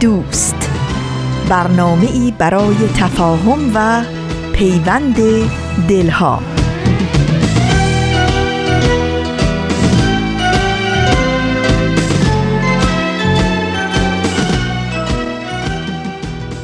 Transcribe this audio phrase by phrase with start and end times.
[0.00, 0.70] دوست.
[1.48, 4.04] برنامه ای برای تفاهم و
[4.52, 5.16] پیوند
[5.88, 6.42] دلها.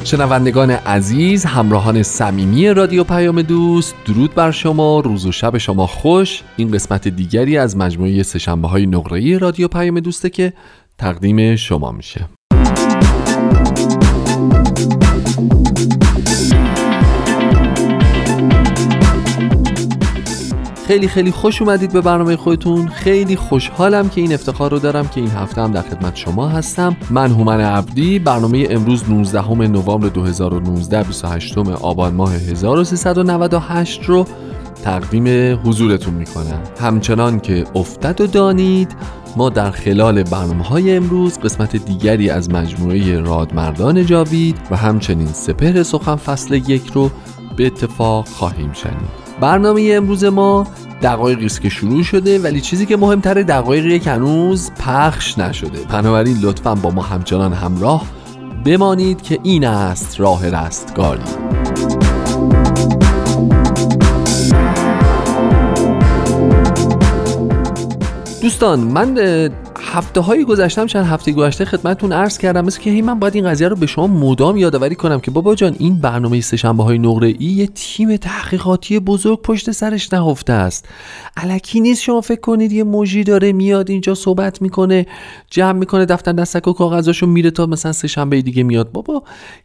[0.04, 6.42] شنوندگان عزیز همراهان صمیمی رادیو پیام دوست درود بر شما روز و شب شما خوش.
[6.56, 10.52] این قسمت دیگری از مجموعه سشنبه های نقره رادیو پیام دوسته که
[10.98, 12.28] تقدیم شما میشه.
[20.86, 22.88] خیلی خیلی خوش اومدید به برنامه خودتون.
[22.88, 26.96] خیلی خوشحالم که این افتخار رو دارم که این هفته هم در خدمت شما هستم.
[27.10, 28.18] من هومن عبدی.
[28.18, 34.26] برنامه امروز 19 نوامبر 2019 28 آبان ماه 1398 رو
[34.84, 36.60] تقدیم حضورتون می‌کنم.
[36.80, 38.96] همچنان که افتد و دانید
[39.36, 45.82] ما در خلال برنامه های امروز قسمت دیگری از مجموعه رادمردان جاوید و همچنین سپهر
[45.82, 47.10] سخن فصل یک رو
[47.56, 49.23] به اتفاق خواهیم شنید.
[49.40, 50.66] برنامه امروز ما
[51.02, 55.78] دقایقی است که شروع شده ولی چیزی که مهمتره دقایقی که هنوز پخش نشده.
[55.88, 58.04] بنابراین لطفا با ما همچنان همراه
[58.64, 61.22] بمانید که این است راه رستگاری.
[68.42, 69.14] دوستان من
[69.94, 73.48] هفته های گذشتم چند هفته گذشته خدمتتون عرض کردم مثل که هی من باید این
[73.48, 77.28] قضیه رو به شما مدام یادآوری کنم که بابا جان این برنامه سه‌شنبه های نقره
[77.28, 80.88] ای یه تیم تحقیقاتی بزرگ پشت سرش نهفته است.
[81.36, 85.06] الکی نیست شما فکر کنید یه موجی داره میاد اینجا صحبت می‌کنه
[85.50, 88.92] جمع می‌کنه دفتر دستک و کاغذاشو میره تا مثلا سه‌شنبه دیگه میاد.
[88.92, 89.22] بابا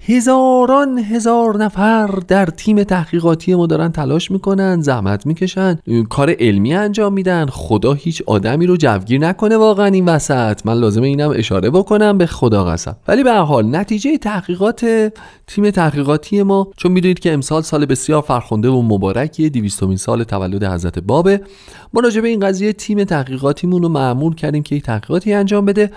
[0.08, 5.80] هزاران هزار نفر در تیم تحقیقاتی ما دارن تلاش می‌کنن زحمت می‌کشن
[6.10, 11.08] کار علمی انجام میدن خدا هیچ آدمی رو جوگیر نکنه واقعا این وسط من لازمه
[11.08, 12.96] اینم اشاره بکنم به خدا قسم.
[13.08, 15.12] ولی به حال نتیجه تحقیقات
[15.48, 20.64] تیم تحقیقاتی ما چون می‌دونید که امسال سال بسیار فرخنده و مبارکی دیویستومین سال تولد
[20.64, 21.42] حضرت بابه.
[21.94, 25.92] ما راجع به این قضیه تیم تحقیقاتیمون رو معمول کردیم که یک تحقیقاتی انجام بده.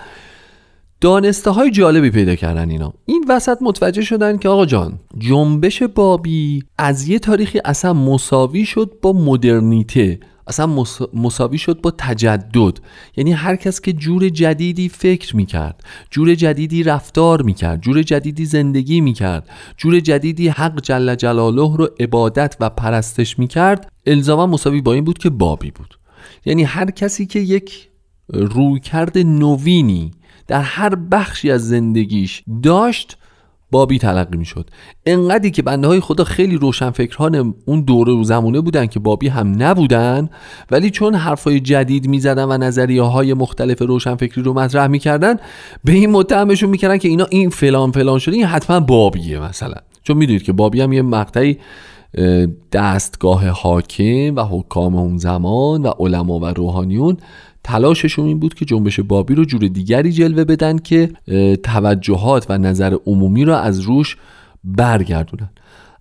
[1.01, 2.93] دانسته های جالبی پیدا کردن اینا.
[3.05, 8.91] این وسط متوجه شدن که آقا جان جنبش بابی از یه تاریخی اصلا مساوی شد
[9.01, 10.19] با مدرنیته.
[10.47, 10.83] اصلا
[11.13, 12.79] مساوی شد با تجدد.
[13.17, 19.01] یعنی هر کس که جور جدیدی فکر می‌کرد جور جدیدی رفتار می‌کرد جور جدیدی زندگی
[19.01, 25.03] می‌کرد جور جدیدی حق جل جلاله رو عبادت و پرستش می‌کرد الزاما مساوی با این
[25.03, 25.97] بود که بابی بود.
[26.45, 27.89] یعنی هر کسی که یک
[28.29, 30.11] رویکرد نوینی
[30.47, 33.17] در هر بخشی از زندگیش داشت
[33.73, 34.69] بابی تلقی می‌شد.
[35.05, 39.63] انقدری که بنده های خدا خیلی روشنفکران اون دوره و زمونه بودن که بابی هم
[39.63, 40.29] نبودن
[40.71, 45.35] ولی چون حرفای جدید می‌زدن و نظریه های مختلف روشنفکری رو مطرح می‌کردن
[45.83, 49.77] به این متهمشون می‌کردن که اینا این فلان فلان شده این حتما بابیه مثلا.
[50.03, 51.57] چون می‌دونید که بابی هم یه مقطعی
[52.71, 57.17] دستگاه حاکم و حکام اون زمان و علما و روحانیون
[57.63, 61.09] تلاششون این بود که جنبش بابی رو جور دیگری جلوه بدن که
[61.63, 64.17] توجهات و نظر عمومی رو از روش
[64.63, 65.49] برگردونن.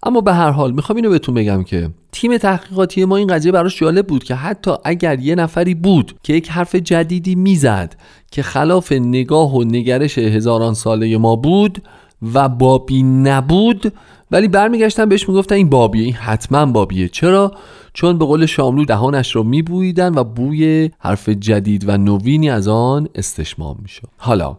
[0.03, 3.81] اما به هر حال می‌خوام اینو بهتون بگم که تیم تحقیقاتی ما این قضیه براش
[3.81, 7.97] جالب بود که حتی اگر یه نفری بود که یک حرف جدیدی می‌زد
[8.31, 11.83] که خلاف نگاه و نگرش هزاران ساله ما بود
[12.35, 13.93] و بابی نبود
[14.31, 17.09] ولی برمیگشتن بهش می‌گفتن این بابیه این حتما بابیه.
[17.09, 17.53] چرا؟
[17.95, 23.09] چون به قول شاملو دهانش رو میبوییدن و بوی حرف جدید و نوینی از آن
[23.15, 24.09] استشمام می‌شد.
[24.17, 24.57] حالا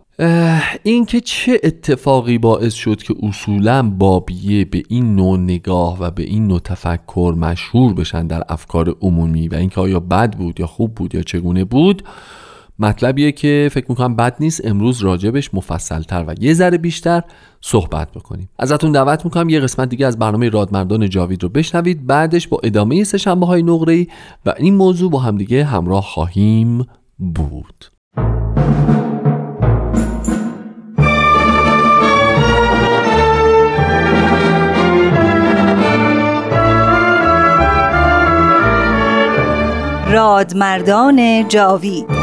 [0.84, 6.48] اینکه چه اتفاقی باعث شد که اصولا بابیه به این نوع نگاه و به این
[6.48, 11.16] نوع تفکر مشهور بشن در افکار عمومی و اینکه آیا بد بود یا خوب بود
[11.16, 12.04] یا چگونه بود
[12.84, 17.24] مطلبیه که فکر می‌کنم بد نیست امروز راجبش مفصلتر و یه ذره بیشتر
[17.62, 18.50] صحبت بکنیم.
[18.60, 22.08] ازتون دعوت می‌کنم یه قسمت دیگه از برنامه رادمردان جاوید رو بشنوید.
[22.08, 24.08] بعدش با ادامه سه شنبه های نقره
[24.46, 26.86] و این موضوع با همدیگه همراه خواهیم
[27.20, 27.86] بود.
[40.12, 42.23] رادمردان جاوید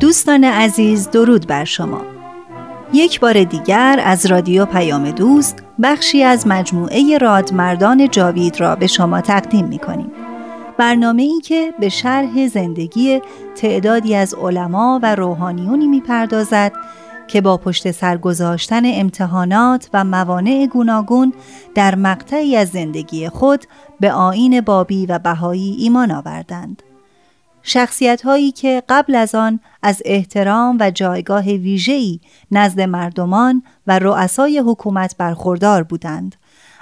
[0.00, 2.00] دوستان عزیز درود بر شما
[2.92, 9.20] یک بار دیگر از رادیو پیام دوست بخشی از مجموعه رادمردان جاوید را به شما
[9.20, 10.12] تقدیم می کنیم
[10.78, 13.20] برنامه ای که به شرح زندگی
[13.56, 16.72] تعدادی از علما و روحانیونی می پردازد
[17.28, 21.32] که با پشت سر گذاشتن امتحانات و موانع گوناگون
[21.74, 23.64] در مقطعی از زندگی خود
[24.00, 26.82] به آین بابی و بهایی ایمان آوردند.
[27.66, 32.20] شخصیت هایی که قبل از آن از احترام و جایگاه ویژه‌ای
[32.50, 36.36] نزد مردمان و رؤسای حکومت برخوردار بودند.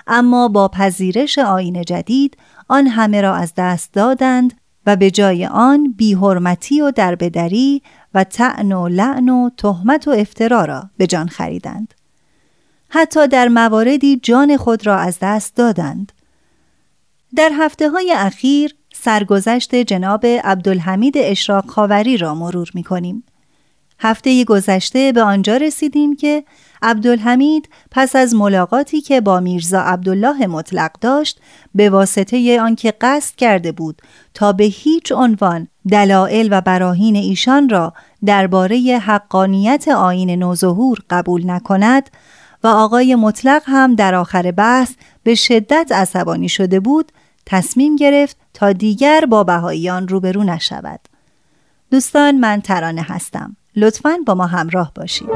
[0.06, 2.36] اما با پذیرش آین جدید
[2.68, 4.54] آن همه را از دست دادند
[4.86, 7.82] و به جای آن بیحرمتی و دربدری
[8.14, 11.94] و تعن و لعن و تهمت و افترا را به جان خریدند.
[12.88, 16.12] حتی در مواردی جان خود را از دست دادند.
[17.36, 23.24] در هفته های اخیر سرگذشت جناب عبدالحمید اشراق خاوری را مرور می کنیم.
[23.98, 26.44] هفته گذشته به آنجا رسیدیم که
[26.82, 31.40] عبدالحمید پس از ملاقاتی که با میرزا عبدالله مطلق داشت
[31.74, 34.02] به واسطه آنکه قصد کرده بود
[34.34, 37.92] تا به هیچ عنوان دلایل و براهین ایشان را
[38.24, 42.10] درباره حقانیت آین نوظهور قبول نکند
[42.64, 47.12] و آقای مطلق هم در آخر بحث به شدت عصبانی شده بود
[47.46, 51.00] تصمیم گرفت تا دیگر با بهاییان روبرو نشود.
[51.90, 53.56] دوستان من ترانه هستم.
[53.76, 55.28] لطفاً با ما همراه باشید.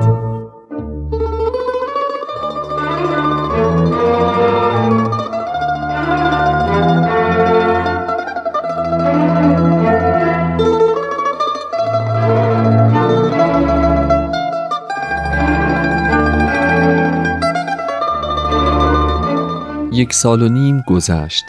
[19.93, 21.44] یک سال و نیم گذشت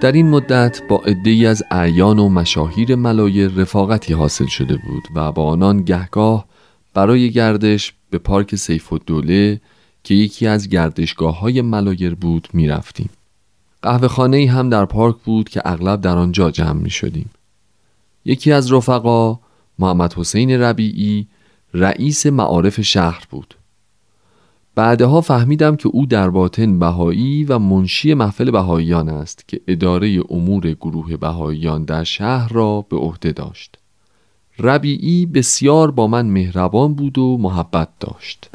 [0.00, 5.32] در این مدت با عدهای از اعیان و مشاهیر ملایر رفاقتی حاصل شده بود و
[5.32, 6.46] با آنان گهگاه
[6.94, 9.60] برای گردش به پارک سیف دوله
[10.04, 13.10] که یکی از گردشگاه های ملایر بود می رفتیم.
[13.82, 17.30] قهوه خانه هم در پارک بود که اغلب در آنجا جمع می شدیم.
[18.24, 19.38] یکی از رفقا
[19.78, 21.26] محمد حسین ربیعی
[21.74, 23.54] رئیس معارف شهر بود.
[24.78, 30.72] بعدها فهمیدم که او در باطن بهایی و منشی محفل بهاییان است که اداره امور
[30.72, 33.78] گروه بهاییان در شهر را به عهده داشت.
[34.58, 38.50] ربیعی بسیار با من مهربان بود و محبت داشت.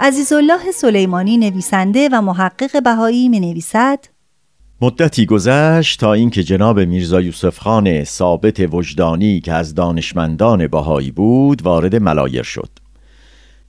[0.00, 4.04] عزیزالله سلیمانی نویسنده و محقق بهایی می نویسد
[4.82, 11.62] مدتی گذشت تا اینکه جناب میرزا یوسف خان ثابت وجدانی که از دانشمندان بهایی بود
[11.62, 12.68] وارد ملایر شد.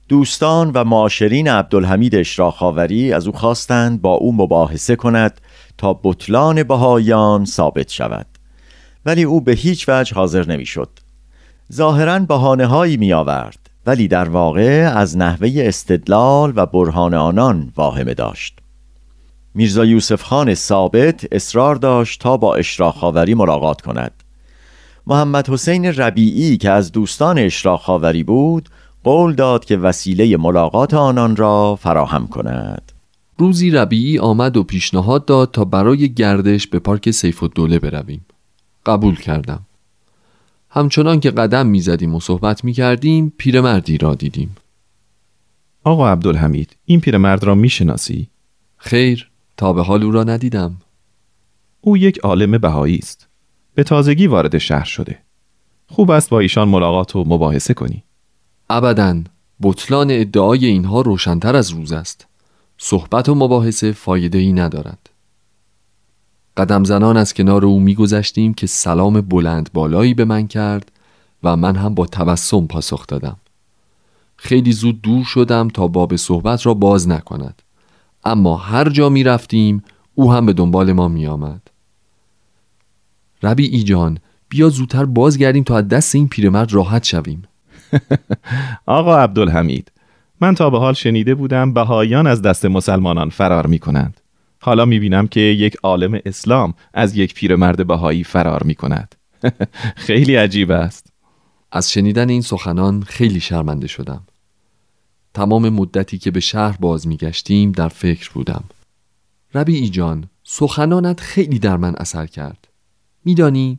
[0.08, 5.40] دوستان و معاشرین عبدالحمید اشراخاوری از او خواستند با او مباحثه کند
[5.78, 8.26] تا بطلان بهاییان ثابت شود.
[9.06, 10.88] ولی او به هیچ وجه حاضر نمی‌شد.
[11.72, 18.14] ظاهرا بهانه هایی می آورد ولی در واقع از نحوه استدلال و برهان آنان واهمه
[18.14, 18.61] داشت.
[19.54, 24.12] میرزا یوسف خان ثابت اصرار داشت تا با اشراخاوری ملاقات کند.
[25.06, 28.68] محمد حسین ربیعی که از دوستان اشراخاوری بود
[29.04, 32.92] قول داد که وسیله ملاقات آنان را فراهم کند.
[33.38, 38.26] روزی ربیعی آمد و پیشنهاد داد تا برای گردش به پارک سیف الدوله برویم.
[38.86, 39.60] قبول کردم.
[40.70, 44.56] همچنان که قدم می‌زدیم و صحبت می‌کردیم پیرمردی را دیدیم.
[45.84, 48.28] آقا عبدالحمید این پیرمرد را می‌شناسی؟
[48.76, 49.31] خیر.
[49.62, 50.76] تا به حال او را ندیدم.
[51.80, 53.28] او یک عالم بهایی است.
[53.74, 55.18] به تازگی وارد شهر شده.
[55.86, 58.04] خوب است با ایشان ملاقات و مباحثه کنی.
[58.70, 59.22] ابدا
[59.62, 62.26] بطلان ادعای اینها روشنتر از روز است.
[62.78, 65.10] صحبت و مباحثه فایده ای ندارد.
[66.56, 70.92] قدم زنان از کنار او میگذشتیم که سلام بلند بالایی به من کرد
[71.42, 73.36] و من هم با تبسم پاسخ دادم.
[74.36, 77.62] خیلی زود دور شدم تا باب صحبت را باز نکند.
[78.24, 79.82] اما هر جا می رفتیم
[80.14, 81.70] او هم به دنبال ما می آمد.
[83.42, 87.42] ربی ای جان بیا زودتر بازگردیم تا از دست این پیرمرد راحت شویم.
[88.86, 89.92] آقا عبدالحمید
[90.40, 94.20] من تا به حال شنیده بودم بهایان از دست مسلمانان فرار می کنند.
[94.60, 99.14] حالا می بینم که یک عالم اسلام از یک پیرمرد بهایی فرار می کند.
[100.06, 101.12] خیلی عجیب است.
[101.72, 104.22] از شنیدن این سخنان خیلی شرمنده شدم.
[105.34, 108.64] تمام مدتی که به شهر باز می گشتیم در فکر بودم.
[109.54, 112.68] ربیعی جان سخنانت خیلی در من اثر کرد.
[113.24, 113.78] میدانی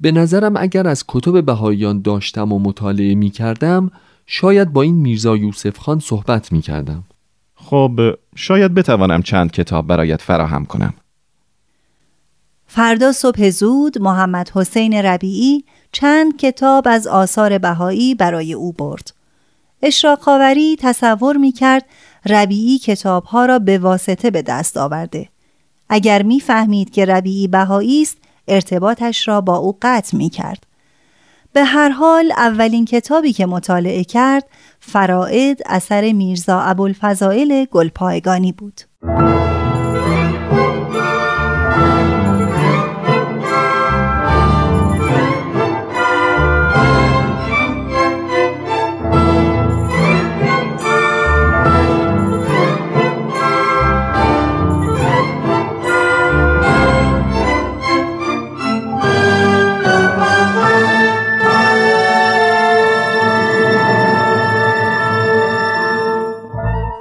[0.00, 3.90] به نظرم اگر از کتب بهاییان داشتم و مطالعه می کردم
[4.26, 7.04] شاید با این میرزا یوسف خان صحبت می کردم
[7.54, 8.00] خب
[8.36, 10.94] شاید بتوانم چند کتاب برایت فراهم کنم.
[12.66, 19.14] فردا صبح زود محمد حسین ربیعی چند کتاب از آثار بهایی برای او برد.
[19.84, 21.84] اشراقاوری تصور می کرد
[22.26, 25.28] ربیعی کتابها را به واسطه به دست آورده.
[25.88, 28.16] اگر می فهمید که ربیعی بهایی است
[28.48, 30.66] ارتباطش را با او قطع می کرد.
[31.52, 34.44] به هر حال اولین کتابی که مطالعه کرد
[34.80, 38.80] فرائد اثر میرزا ابوالفضائل گلپایگانی بود.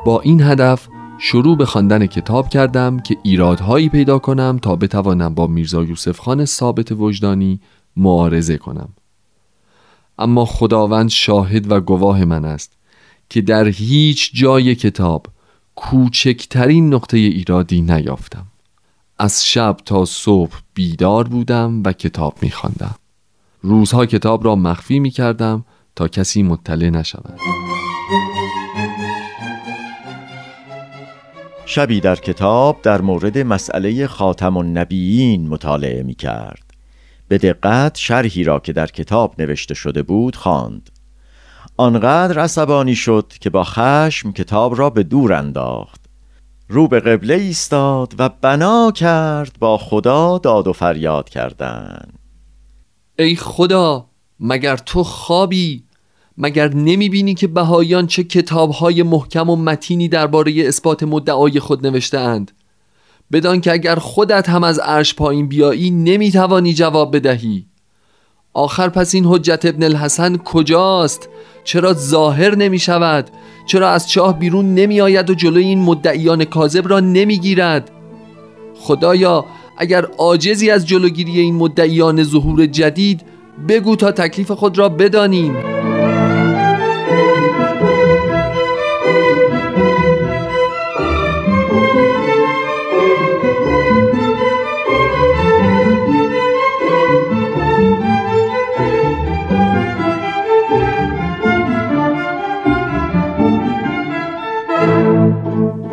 [0.06, 0.88] با این هدف
[1.20, 6.46] شروع به خواندن کتاب کردم که ایرادهایی پیدا کنم تا بتوانم با میرزا یوسف خان
[6.46, 7.60] ثابت وجدانی
[7.98, 8.90] معارضه کنم.
[10.20, 12.78] اما خداوند شاهد و گواه من است
[13.30, 15.28] که در هیچ جای کتاب
[15.76, 18.46] کوچکترین نقطه ایرادی نیافتم.
[19.20, 22.96] از شب تا صبح بیدار بودم و کتاب میخواندم.
[23.62, 27.40] روزها کتاب را مخفی می کردم تا کسی مطلع نشود.
[31.66, 36.64] شبی در کتاب در مورد مسئله خاتم النبیین مطالعه می کرد
[37.28, 40.90] به دقت شرحی را که در کتاب نوشته شده بود خواند.
[41.78, 46.02] آنقدر عصبانی شد که با خشم کتاب را به دور انداخت.
[46.68, 52.12] رو به قبله ایستاد و بنا کرد با خدا داد و فریاد کردن.
[53.20, 54.06] ای خدا
[54.40, 55.84] مگر تو خوابی
[56.38, 62.20] مگر نمی بینی که بهایان چه کتابهای محکم و متینی درباره اثبات مدعای خود نوشته
[62.20, 62.52] اند
[63.32, 67.66] بدان که اگر خودت هم از عرش پایین بیایی نمی‌توانی جواب بدهی
[68.54, 71.30] آخر پس این حجت ابن الحسن کجاست؟
[71.64, 73.30] چرا ظاهر نمی شود؟
[73.66, 77.92] چرا از چاه بیرون نمی آید و جلوی این مدعیان کاذب را نمی گیرد؟
[78.76, 79.46] خدایا
[79.78, 83.22] اگر عاجزی از جلوگیری این مدعیان ظهور جدید
[83.70, 85.83] بگو تا تکلیف خود را بدانیم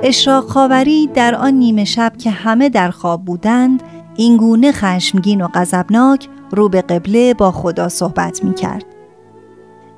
[0.03, 3.83] اشراق خاوری در آن نیمه شب که همه در خواب بودند
[4.17, 8.85] اینگونه خشمگین و غضبناک رو به قبله با خدا صحبت می کرد.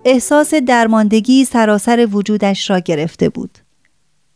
[0.04, 3.59] احساس درماندگی سراسر وجودش را گرفته بود.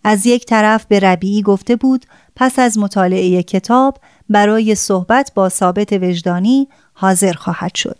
[0.04, 2.06] از یک طرف به ربیعی گفته بود
[2.36, 7.98] پس از مطالعه کتاب برای صحبت با ثابت وجدانی حاضر خواهد شد.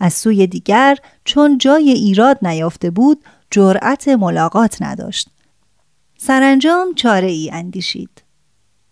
[0.00, 5.28] از سوی دیگر چون جای ایراد نیافته بود جرأت ملاقات نداشت.
[6.22, 8.22] سرانجام چاره ای اندیشید.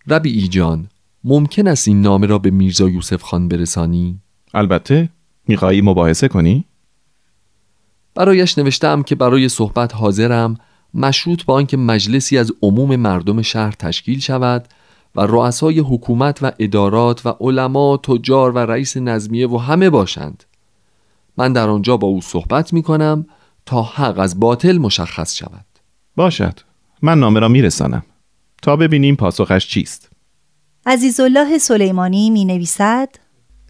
[0.07, 0.89] ربیعی جان
[1.25, 4.21] ممکن است این نامه را به میرزا یوسف خان برسانی؟
[4.55, 5.09] البته
[5.49, 6.65] میخوایی مباحثه کنی؟
[8.15, 10.57] برایش نوشتم که برای صحبت حاضرم
[10.95, 14.69] مشروط با آنکه مجلسی از عموم مردم شهر تشکیل شود
[15.17, 20.45] و رؤسای حکومت و ادارات و علما، تجار و رئیس نظمیه و همه باشند
[21.37, 23.27] من در آنجا با او صحبت می کنم
[23.67, 25.67] تا حق از باطل مشخص شود
[26.17, 26.68] باشد
[27.03, 28.03] من نامه را میرسانم
[28.63, 30.11] تا ببینیم پاسخش چیست.
[30.87, 33.09] عزیزالله سلیمانی می نویسد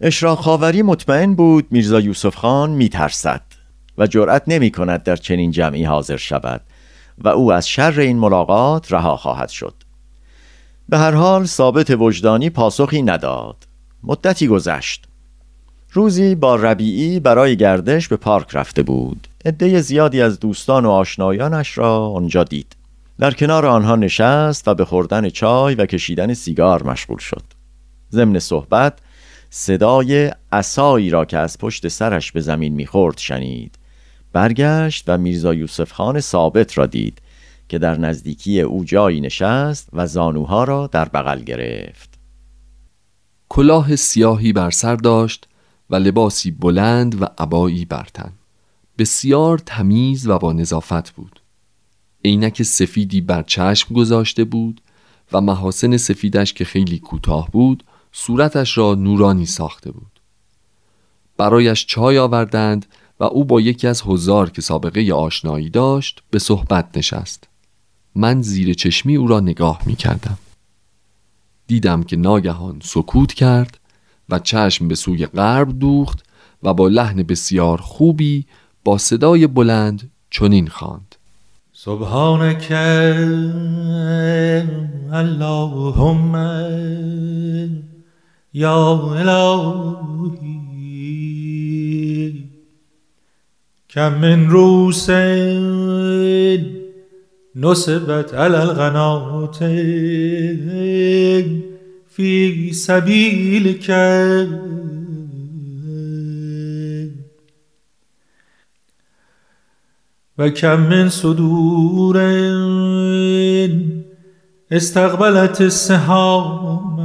[0.01, 3.41] اشراق خاوری مطمئن بود میرزا یوسف خان می ترسد
[3.97, 6.61] و جرأت نمی کند در چنین جمعی حاضر شود
[7.17, 9.73] و او از شر این ملاقات رها خواهد شد.
[10.89, 13.67] به هر حال ثابت وجدانی پاسخی نداد.
[14.03, 15.05] مدتی گذشت.
[15.93, 19.27] روزی با ربیعی برای گردش به پارک رفته بود.
[19.45, 22.75] عده زیادی از دوستان و آشنایانش را آنجا دید.
[23.19, 27.43] در کنار آنها نشست و به خوردن چای و کشیدن سیگار مشغول شد.
[28.11, 28.99] ضمن صحبت
[29.49, 33.75] صدای اسایی را که از پشت سرش به زمین می‌خورد شنید.
[34.33, 37.21] برگشت و میرزا یوسف خان ثابت را دید
[37.69, 42.09] که در نزدیکی او جایی نشست و زانوها را در بغل گرفت.
[43.49, 45.47] کلاه سیاهی بر سر داشت
[45.89, 48.31] و لباسی بلند و عبایی بر تن.
[48.97, 51.38] بسیار تمیز و با نظافت بود.
[52.25, 54.81] عینک سفیدی بر چشم گذاشته بود
[55.31, 60.21] و محاسن سفیدش که خیلی کوتاه بود صورتش را نورانی ساخته بود.
[61.37, 62.85] برایش چای آوردند
[63.19, 67.47] و او با یکی از هزار که سابقه آشنایی داشت به صحبت نشست.
[68.15, 70.37] من زیر چشمی او را نگاه می کردم
[71.67, 73.79] دیدم که ناگهان سکوت کرد
[74.29, 76.23] و چشم به سوی غرب دوخت
[76.63, 78.45] و با لحن بسیار خوبی
[78.83, 81.08] با صدای بلند چنین خواند.
[81.79, 82.71] سبحانك
[85.19, 86.33] اللهم
[88.53, 88.79] یا
[89.19, 90.49] الهی
[93.95, 95.09] کم من روس
[97.55, 99.57] نصبت على الغنات
[102.09, 103.91] في سبيلك.
[110.39, 112.17] و کم من صدور
[114.71, 116.99] استقبلت السهام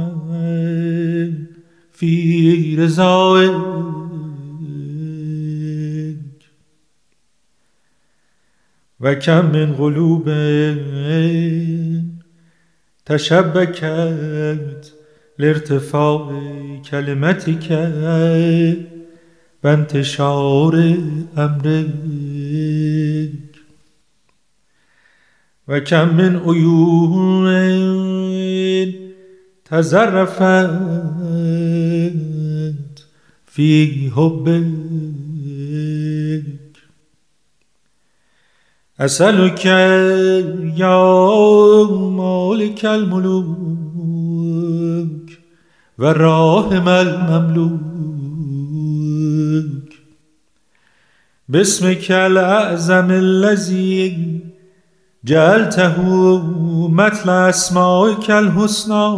[1.91, 3.51] في رضایك
[8.99, 10.29] و کم من قلوب
[13.05, 14.91] تشبکت
[15.39, 16.31] لارتفاع
[16.91, 17.71] کلمتك
[19.63, 20.75] و انتشار
[21.37, 22.44] امرك
[25.67, 27.45] و کم من عیون
[29.65, 30.69] تزرفت
[33.45, 34.65] فی حبك
[38.99, 39.65] أسألك
[40.77, 43.55] يا مالك الملوك
[45.99, 47.85] والراحم المملوك
[51.49, 54.54] باسمك الأعظم الذي
[55.25, 56.01] جعلته
[56.89, 59.17] مثل أسمائك الحسنى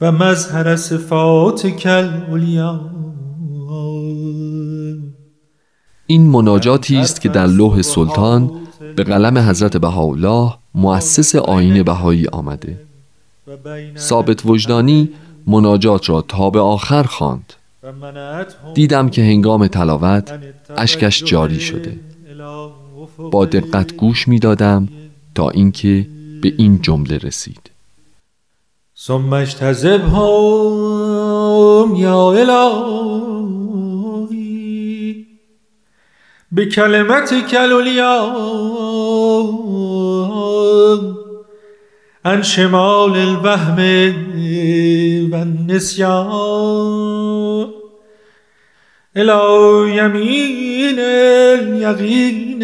[0.00, 2.80] ومظهر صفاتك العليا
[6.06, 8.50] این مناجاتی است که در لوح سلطان
[8.96, 12.80] به قلم حضرت بهاءالله مؤسس آین بهایی آمده.
[13.98, 15.08] ثابت وجدانی
[15.46, 17.52] مناجات را تا به آخر خواند.
[18.74, 20.38] دیدم که هنگام تلاوت
[20.76, 21.98] اشکش جاری شده.
[23.18, 24.88] با دقت گوش می دادم
[25.34, 26.06] تا اینکه
[26.42, 27.70] به این جمله رسید.
[28.98, 30.16] ثم اجتذبهم
[31.96, 32.32] یا
[36.56, 38.18] بكلمتك العليا
[42.24, 43.78] عن شمال الوهم
[49.16, 52.62] والنسيان إلى يمين اليقين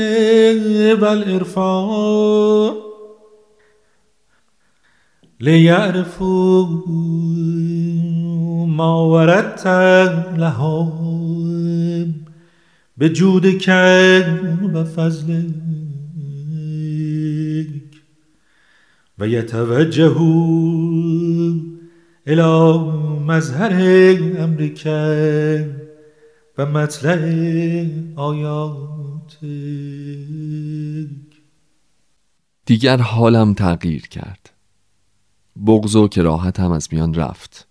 [1.03, 2.75] والإرفان
[5.41, 6.67] ليعرفوا
[8.67, 9.67] ما وردت
[10.37, 12.13] لهم
[12.97, 15.47] به جود کرد و فضلک
[19.19, 20.17] و یتوجه
[22.29, 22.79] الى
[23.27, 23.73] مظهر
[24.39, 24.89] امریک
[26.65, 29.39] مطلع آیات.
[32.67, 34.51] دیگر حالم تغییر کرد.
[35.67, 37.69] بغض و کراهتم از میان رفت.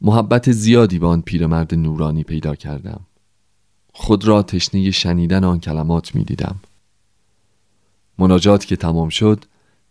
[0.00, 3.00] محبت زیادی به آن پیرمرد نورانی پیدا کردم.
[3.92, 6.56] خود را تشنه شنیدن آن کلمات می دیدم.
[8.18, 9.44] مناجات که تمام شد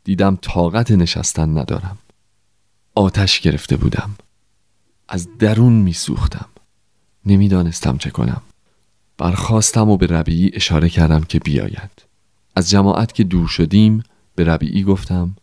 [0.04, 1.98] دیدم طاقت نشستن ندارم.
[2.95, 4.15] آتش گرفته بودم.
[5.08, 6.50] از درون می سوختم.
[7.25, 8.41] نمی‌دانستم چه کنم.
[9.17, 12.05] برخواستم و به ربیعی اشاره کردم که بیاید.
[12.55, 14.03] از جماعت که دور شدیم
[14.35, 15.35] به ربیعی گفتم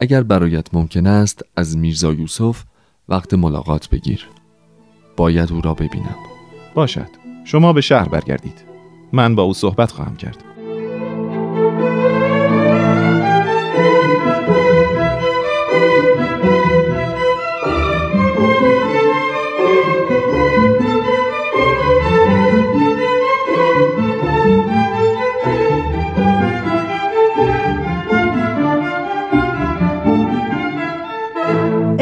[0.00, 2.64] اگر برایت ممکن است از میرزا یوسف
[3.08, 4.28] وقت ملاقات بگیر.
[5.16, 6.16] باید او را ببینم.
[6.74, 7.08] باشد.
[7.44, 8.64] شما به شهر برگردید.
[9.12, 10.44] من با او صحبت خواهم کرد.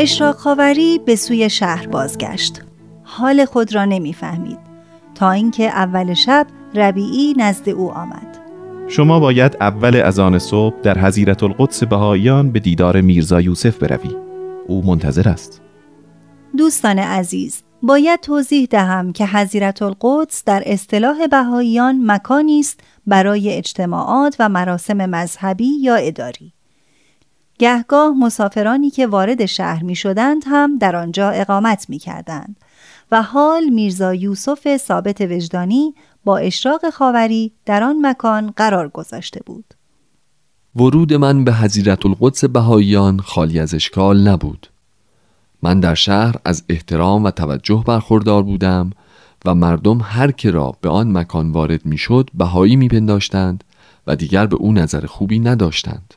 [0.02, 2.62] اشراق خاوری به سوی شهر بازگشت.
[3.02, 4.58] حال خود را نمی‌فهمید
[5.14, 8.38] تا اینکه اول شب ربیعی نزد او آمد.
[8.88, 14.16] شما باید اول از آن صبح در حضیرت القدس بهاییان به دیدار میرزا یوسف بروی.
[14.66, 15.60] او منتظر است.
[16.56, 24.36] دوستان عزیز، باید توضیح دهم که حضیرت القدس در اصطلاح بهاییان مکانی است برای اجتماعات
[24.38, 26.52] و مراسم مذهبی یا اداری.
[27.62, 32.56] گهگاه مسافرانی که وارد شهر می شدند هم در آنجا اقامت می کردند
[33.10, 35.94] و حال میرزا یوسف ثابت وجدانی
[36.24, 39.64] با اشراق خاوری در آن مکان قرار گذاشته بود.
[40.76, 44.66] ورود من به حضیرت القدس بهاییان خالی از اشکال نبود.
[45.62, 48.90] من در شهر از احترام و توجه برخوردار بودم
[49.44, 53.64] و مردم هر که را به آن مکان وارد می‌شد بهایی میپنداشتند
[54.06, 56.14] و دیگر به او نظر خوبی نداشتند.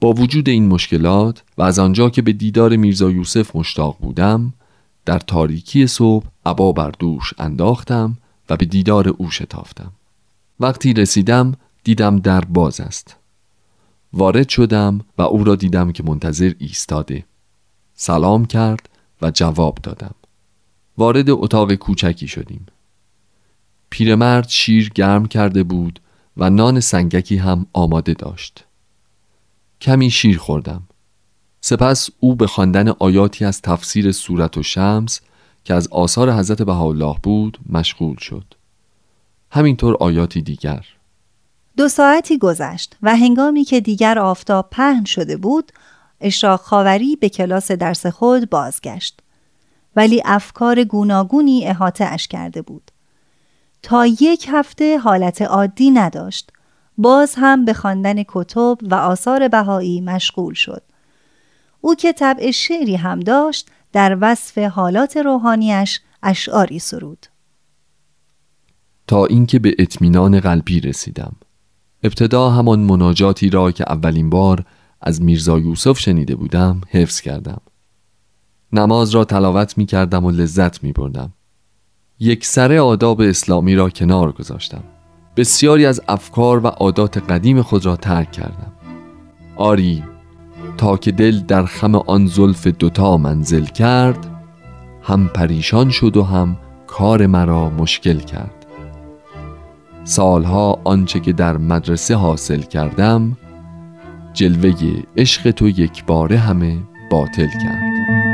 [0.00, 4.52] با وجود این مشکلات و از آنجا که به دیدار میرزا یوسف مشتاق بودم
[5.04, 8.18] در تاریکی صبح عبا بر دوش انداختم
[8.50, 9.92] و به دیدار او شتافتم.
[10.60, 11.54] وقتی رسیدم
[11.84, 13.16] دیدم در باز است.
[14.12, 17.24] وارد شدم و او را دیدم که منتظر ایستاده.
[17.94, 18.88] سلام کرد
[19.22, 20.14] و جواب دادم.
[20.98, 22.66] وارد اتاق کوچکی شدیم.
[23.90, 26.00] پیرمرد شیر گرم کرده بود
[26.36, 28.65] و نان سنگکی هم آماده داشت.
[29.80, 30.82] کمی شیر خوردم.
[31.60, 35.20] سپس او به خواندن آیاتی از تفسیر صورت و شمس
[35.64, 38.44] که از آثار حضرت بهاءالله بود مشغول شد.
[39.50, 40.86] همینطور آیاتی دیگر.
[41.76, 45.72] دو ساعتی گذشت و هنگامی که دیگر آفتاب پهن شده بود
[46.20, 49.20] اشراق خاوری به کلاس درس خود بازگشت.
[49.96, 52.90] ولی افکار گوناگونی احاطه اش کرده بود.
[53.82, 56.52] تا یک هفته حالت عادی نداشت.
[56.98, 60.82] باز هم به خواندن کتب و آثار بهایی مشغول شد.
[61.80, 67.26] او که طبع شعری هم داشت در وصف حالات روحانیش اشعاری سرود.
[69.06, 71.36] تا اینکه به اطمینان قلبی رسیدم.
[72.02, 74.64] ابتدا همان مناجاتی را که اولین بار
[75.00, 77.60] از میرزا یوسف شنیده بودم حفظ کردم.
[78.72, 81.32] نماز را تلاوت می کردم و لذت می بردم
[82.18, 84.84] یک سر آداب اسلامی را کنار گذاشتم.
[85.36, 88.72] بسیاری از افکار و عادات قدیم خود را ترک کردم.
[89.56, 90.04] آری
[90.76, 94.26] تا که دل در خم آن زلف دوتا منزل کرد
[95.02, 98.66] هم پریشان شد و هم کار مرا مشکل کرد.
[100.04, 103.36] سالها آنچه که در مدرسه حاصل کردم
[104.32, 104.72] جلوه
[105.16, 106.78] عشق تو یک باره همه
[107.10, 108.25] باطل کرد.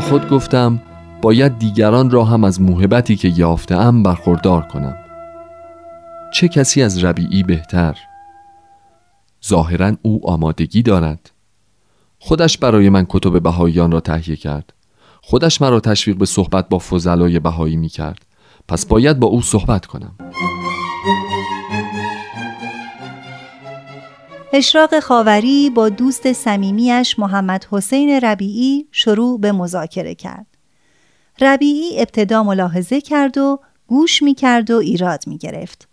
[0.00, 0.82] خود گفتم
[1.22, 4.96] باید دیگران را هم از موهبتی که یافتم برخوردار کنم.
[6.32, 7.98] چه کسی از ربیعی بهتر؟
[9.46, 11.30] ظاهرا او آمادگی دارد.
[12.18, 14.72] خودش برای من کتب بهاییان را تهیه کرد.
[15.22, 18.26] خودش مرا تشویق به صحبت با فضلای بهایی می کرد
[18.68, 20.14] پس باید با او صحبت کنم.
[24.56, 30.46] اشراق خاوری با دوست صمیمیش محمد حسین ربیعی شروع به مذاکره کرد.
[31.40, 35.88] ربیعی ابتدا ملاحظه کرد و گوش می کرد و ایراد می گرفت.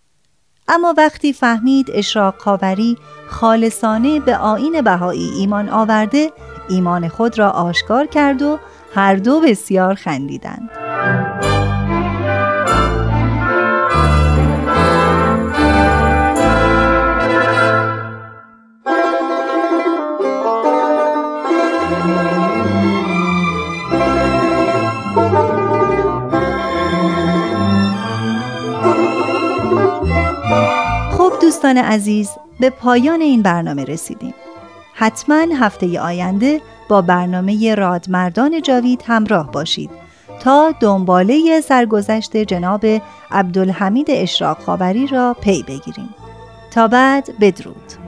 [0.67, 2.97] اما وقتی فهمید اشراق خاوری
[3.27, 6.31] خالصانه به آین بهایی ایمان آورده
[6.69, 8.59] ایمان خود را آشکار کرد و
[8.95, 10.69] هر دو بسیار خندیدند.
[31.73, 34.33] دوستان عزیز به پایان این برنامه رسیدیم.
[34.93, 39.89] حتما هفته آینده با برنامه رادمردان جاوید همراه باشید
[40.39, 42.85] تا دنباله سرگذشت جناب
[43.31, 46.09] عبدالحمید اشراق خاوری را پی بگیریم.
[46.71, 48.02] تا بعد بدرود.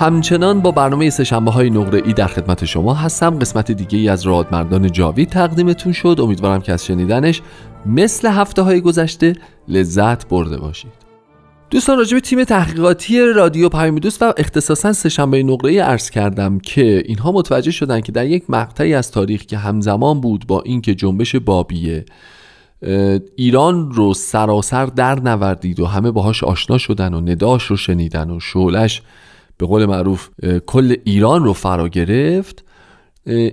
[0.00, 3.38] همچنان با برنامه سهشنبه های نقره ای در خدمت شما هستم.
[3.38, 6.16] قسمت دیگه ای از رادمردان جاوید تقدیمتون شد.
[6.20, 7.42] امیدوارم که از شنیدنش
[7.86, 9.32] مثل هفته های گذشته
[9.68, 10.92] لذت برده باشید.
[11.70, 16.58] دوستان راجع به تیم تحقیقاتی رادیو پیام دوست و اختصاصا سهشنبه نقره ای عرض کردم
[16.58, 20.94] که اینها متوجه شدن که در یک مقطعی از تاریخ که همزمان بود با اینکه
[20.94, 22.04] جنبش بابیه
[23.36, 28.40] ایران رو سراسر در نوردید و همه باهاش آشنا شدن و نداش رو شنیدن و
[28.40, 29.02] شولش
[29.60, 30.28] به قول معروف
[30.66, 32.64] کل ایران رو فرا گرفت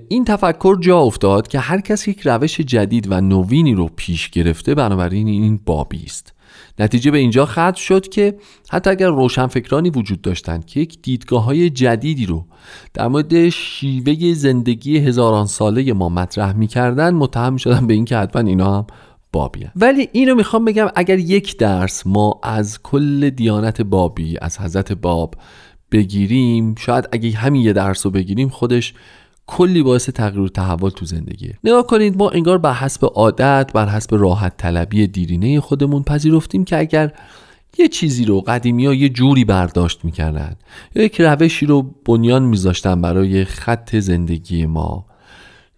[0.10, 4.76] این تفکر جا افتاد که هر کس یک روش جدید و نوینی رو پیش گرفته
[4.76, 6.34] بنابراین این بابی است
[6.80, 8.38] نتیجه به اینجا ختم شد که
[8.70, 12.46] حتی اگر روشنفکرانی وجود داشتند که یک دیدگاه های جدیدی رو
[12.93, 18.78] در مورد شیوه زندگی هزاران ساله ما مطرح می‌کردن متهم شدن به اینکه حتما اینا
[18.78, 18.88] هم
[19.34, 19.72] بابی هن.
[19.76, 25.36] ولی اینو می‌خوام بگم اگر یک درس ما از کل دیانت بابی از حضرت باب
[25.91, 28.93] بگیریم شاید اگه همین یه درس رو بگیریم خودش
[29.47, 31.58] کلی باعث تغییر و تحول تو زندگیه.
[31.63, 36.78] نگاه کنید ما انگار بر حسب عادت بر حسب راحت طلبی دیرینه خودمون پذیرفتیم که
[36.78, 37.13] اگر
[37.78, 40.56] یه چیزی رو قدیمی ها یه جوری برداشت می‌کردن
[40.95, 45.06] یا یک روشی رو بنیان میذاشتن برای خط زندگی ما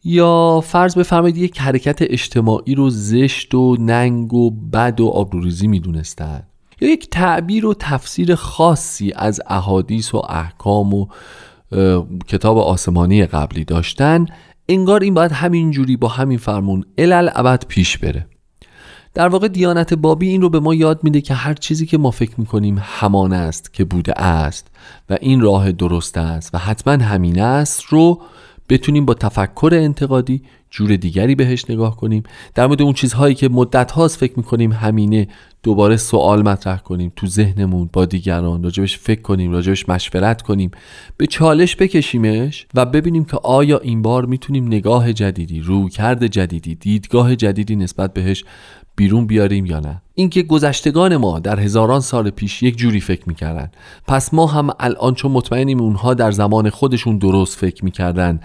[0.03, 6.43] یا فرض بفرمایید یک حرکت اجتماعی رو زشت و ننگ و بد و آبروریزی می‌دونستن.
[6.81, 11.07] یا یک تعبیر و تفسیر خاصی از احادیث و احکام و
[12.27, 14.25] کتاب آسمانی قبلی داشتن
[14.69, 18.25] انگار این باید همین جوری با همین فرمون الال ابد پیش بره.
[19.13, 22.11] در واقع دیانت بابی این رو به ما یاد میده که هر چیزی که ما
[22.11, 24.67] فکر می‌کنیم همان است که بوده است
[25.09, 28.21] و این راه درست است و حتما همین است رو
[28.69, 32.23] بتونیم با تفکر انتقادی جور دیگری بهش نگاه کنیم.
[32.55, 35.27] در مورد اون چیزهایی که مدت هاست فکر می‌کنیم همینه
[35.63, 40.71] دوباره سوال مطرح کنیم تو ذهنمون با دیگران راجبش فکر کنیم راجبش مشورت کنیم.
[41.17, 47.35] به چالش بکشیمش و ببینیم که آیا این بار می‌تونیم نگاه جدیدی روکرد جدیدی دیدگاه
[47.35, 48.45] جدیدی نسبت بهش
[48.95, 53.71] بیرون بیاریم یا نه؟ اینکه گذشتگان ما در هزاران سال پیش یک جوری فکر می‌کردن.
[54.07, 58.39] پس ما هم الان چون مطمئنیم اونها در زمان خودشون درست فکر می‌کردن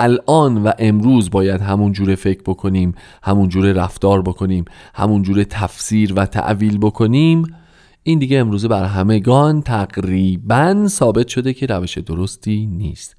[0.00, 6.12] الان و امروز باید همون جوره فکر بکنیم همون جوره رفتار بکنیم همون جوره تفسیر
[6.16, 7.54] و تعویل بکنیم.
[8.02, 13.16] این دیگه امروزه بر همگان تقریبا ثابت شده که روش درستی نیست.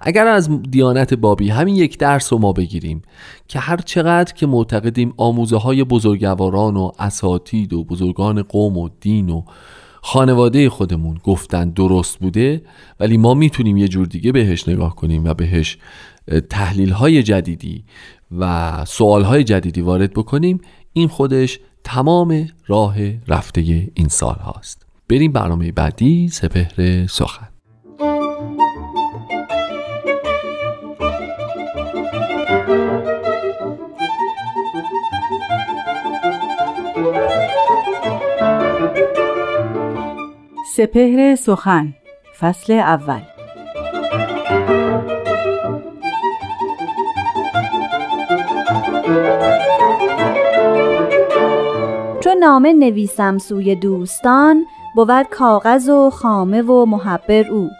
[0.00, 3.02] اگر از دیانت بابی همین یک درس رو ما بگیریم
[3.48, 9.30] که هر چقدر که معتقدیم آموزه های بزرگواران و اساتید و بزرگان قوم و دین
[9.30, 9.42] و
[10.02, 12.62] خانواده خودمون گفتن درست بوده
[13.00, 15.78] ولی ما می‌تونیم یه جور دیگه بهش نگاه کنیم و بهش
[16.50, 17.84] تحلیل های جدیدی
[18.38, 20.60] و سوال های جدیدی وارد بکنیم
[20.92, 22.96] این خودش تمام راه
[23.28, 23.60] رفته
[23.94, 24.86] این سال هاست.
[25.08, 27.48] بریم برنامه بعدی سپهر سخن.
[40.76, 41.94] سپهر سخن
[42.38, 43.33] فصل اول.
[52.44, 57.70] نامه نویسم سوی دوستان بود کاغذ و خامه و محبر او.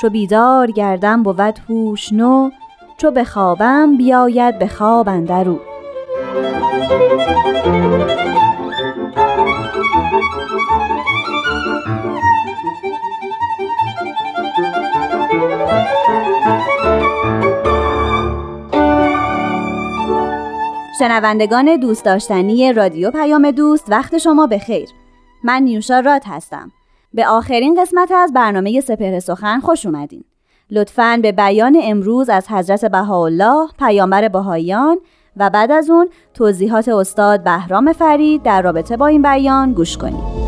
[0.00, 2.50] چو بیدار گردم بود هوش نو
[2.96, 5.60] چو بخوابم بیاید به خواب اندرو
[20.98, 24.88] شنوندگان دوست داشتنی رادیو پیام دوست وقت شما به خیر.
[25.44, 26.72] من نیوشا راد هستم.
[27.14, 30.24] به آخرین قسمت از برنامه سپهر سخن خوش اومدین.
[30.70, 34.98] لطفاً به بیان امروز از حضرت بهاءالله پیامبر بهاییان
[35.36, 40.45] و بعد از اون توضیحات استاد بهرام فرید در رابطه با این بیان گوش کنید.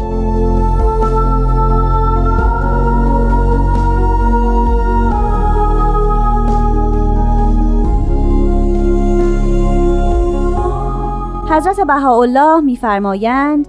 [11.58, 13.68] حضرت بهاءالله میفرمایند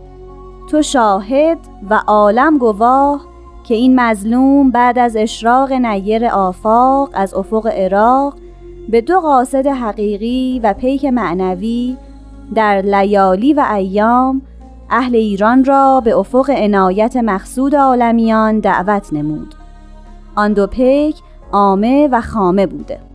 [0.71, 1.57] تو شاهد
[1.89, 3.25] و عالم گواه
[3.63, 8.35] که این مظلوم بعد از اشراق نیر آفاق از افق عراق
[8.89, 11.97] به دو قاصد حقیقی و پیک معنوی
[12.55, 14.41] در لیالی و ایام
[14.89, 19.55] اهل ایران را به افق عنایت مقصود عالمیان دعوت نمود.
[20.35, 21.15] آن دو پیک
[21.51, 23.08] عامه و خامه بوده.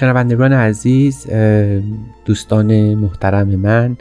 [0.00, 1.26] شنوندگان عزیز
[2.24, 3.96] دوستان محترم من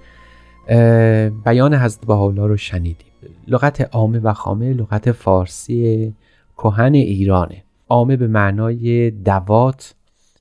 [1.46, 3.08] بیان حضرت بهاءالله رو شنیدیم.
[3.48, 6.14] لغت عامه و خامه لغت فارسی
[6.58, 7.64] کهن ایرانه.
[7.90, 9.96] عامه به معنای دوات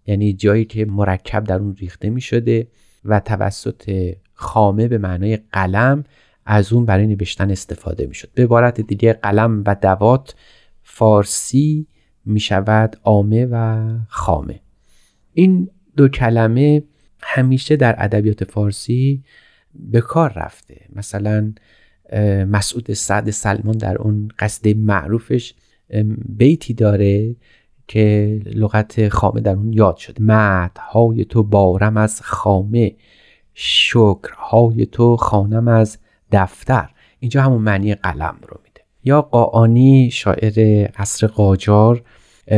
[0.07, 2.67] یعنی جایی که مرکب در اون ریخته می شده
[3.05, 6.05] و توسط خامه به معنای قلم
[6.47, 8.29] از اون برای نوشتن استفاده می شد.
[8.35, 10.35] به عبارت دیگه قلم و دوات
[10.83, 11.87] فارسی
[12.25, 14.61] می شود عامه و خامه.
[15.39, 16.83] این دو کلمه
[17.23, 19.23] همیشه در ادبیات فارسی
[19.75, 20.81] به کار رفته.
[20.97, 21.53] مثلا
[22.47, 25.55] مسعود سعد سلمان در اون قصد معروفش
[26.29, 27.37] بیتی داره
[27.89, 30.17] که لغت خامه در اون یاد شد.
[30.79, 32.97] های تو بارم از خامه
[33.55, 35.99] شکرهای تو خانم از
[36.33, 36.91] دفتر.
[37.21, 38.81] اینجا همون معنی قلم رو میده.
[39.05, 42.03] یا قاعانی شاعر عصر قاجار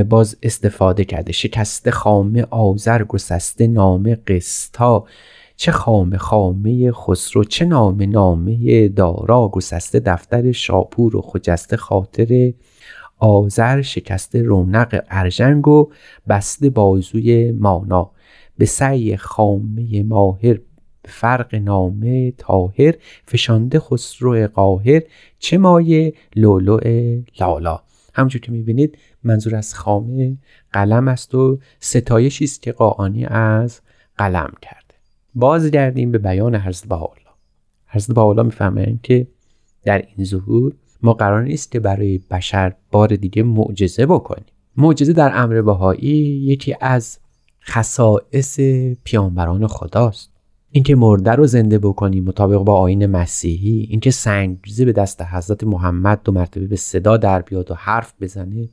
[0.08, 1.32] باز استفاده کرده.
[1.32, 5.04] شکست خامه آذر گسسته نامه قستا
[5.56, 9.48] چه خامه خامه خسرو چه نامه نامه دارا.
[9.48, 12.52] گسسته دفتر شاپور و خجسته خاطر
[13.18, 13.82] آذر.
[13.82, 15.90] شکسته رونق ارژنگ و
[16.28, 18.10] بسته بازوی مانا.
[18.58, 20.58] به سعی خامه ماهر
[21.04, 22.94] فرق نامه تاهر
[23.26, 25.02] فشانده خسرو قاهر
[25.38, 26.80] چه مایه لولو
[27.40, 27.80] لالا.
[28.20, 30.36] همونجور که می‌بینید منظور از خامه
[30.72, 33.80] قلم است و ستایشی است که قاعانی از
[34.18, 34.94] قلم کرده.
[35.34, 37.30] بازگردیم به بیان حضرت بهاءالله.
[37.86, 39.26] حضرت بهاءالله می‌فهمند که
[39.82, 44.44] در این ظهور ما قرار نیست که برای بشر بار دیگه معجزه بکنیم.
[44.76, 46.10] معجزه در امر بهایی
[46.46, 47.18] یکی از
[47.64, 48.60] خصائص
[49.04, 50.30] پیامبران خداست.
[50.72, 56.20] اینکه مرده رو زنده بکنیم مطابق با آین مسیحی اینکه سنگریزه به دست حضرت محمد
[56.24, 58.68] دو مرتبه به صدا در بیاد و حرف بزنه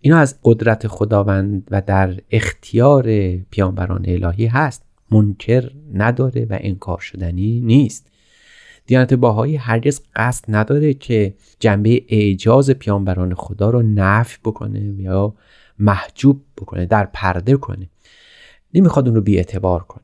[0.00, 4.84] اینا از قدرت خداوند و در اختیار پیامبران الهی هست.
[5.10, 8.06] منکر نداره و انکار شدنی نیست.
[8.86, 15.34] دیانت باهایی هرگز قصد نداره که جنبه اعجاز پیامبران خدا رو نفی بکنه یا
[15.78, 17.88] محجوب بکنه در پرده کنه.
[18.74, 20.03] نمی‌خواد اون رو بی اعتبار کنه.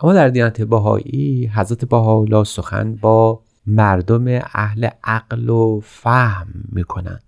[0.00, 7.18] اما در دیانت باهایی حضرت باهاولا سخن با مردم اهل عقل و فهم می‌کنن.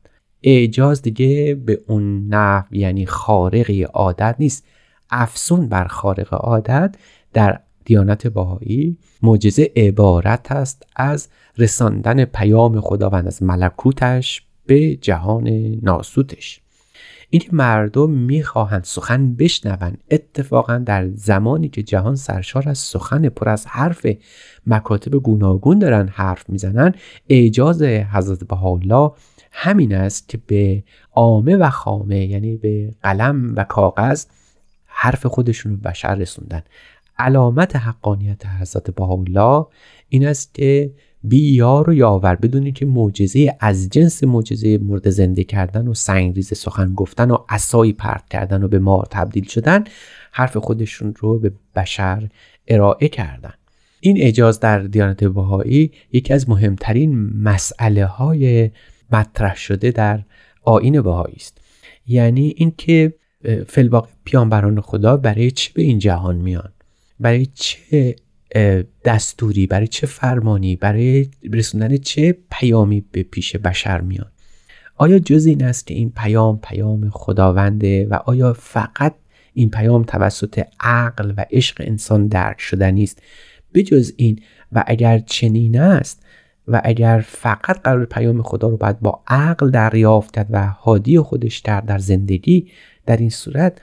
[0.42, 4.64] اعجاز دیگه به اون نحو یعنی خارقی عادت نیست.
[5.10, 6.94] افسون بر خارق عادت
[7.32, 11.28] در دیانت باهایی معجزه عبارت است از
[11.58, 15.48] رساندن پیام خداوند از ملکوتش به جهان
[15.82, 16.60] ناسوتش.
[17.30, 20.04] این مردم می‌خواهند سخن بشنوند.
[20.10, 24.06] اتفاقا در زمانی که جهان سرشار از سخن پر از حرف
[24.66, 26.94] مکاتب گوناگون دارن حرف می‌زنن
[27.28, 29.10] اعجاز حضرت بهاءالله
[29.52, 34.26] همین است که به عامه و خامه یعنی به قلم و کاغذ
[34.86, 36.62] حرف خودشون رو بشر رسوندن.
[37.18, 39.66] علامت حقانیت حضرت بهاءالله
[40.08, 40.92] این است که
[41.24, 42.34] بی یار و یاور.
[42.34, 47.92] بدونید که معجزه از جنس معجزه مرد زنده کردن و سنگریز سخن گفتن و عصایی
[47.92, 49.84] پرت کردن و به مار تبدیل شدن
[50.32, 52.28] حرف خودشون رو به بشر
[52.68, 53.54] ارائه کردن.
[54.00, 58.70] این اجاز در دیانت بهایی یکی از مهمترین مسئله های
[59.12, 60.20] مطرح شده در
[60.62, 61.58] آین بهایی است.
[62.06, 63.14] یعنی اینکه
[63.66, 66.72] فلواقع پیامبران خدا برای چه به این جهان میان؟
[67.20, 68.16] برای چه
[69.04, 74.30] دستوری برای چه فرمانی برای رسوندن چه پیامی به پیش بشر میان
[74.96, 79.14] آیا جز این است که این پیام پیام خداونده و آیا فقط
[79.54, 83.22] این پیام توسط عقل و عشق انسان درک شدنی است؟
[83.74, 84.40] بجز این
[84.72, 86.22] و اگر چنین است
[86.68, 91.80] و اگر فقط قرار پیام خدا رو باید با عقل دریافت و حادی خودش در
[91.80, 92.70] در زندگی
[93.06, 93.80] در این صورت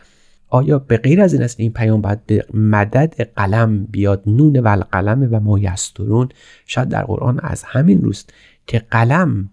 [0.55, 4.67] آیا به غیر از این است این پیام باید به مدد قلم بیاد نون و
[4.67, 6.29] القلم و ما یسترون
[6.65, 8.33] شاید در قرآن از همین روست
[8.67, 9.49] که قلم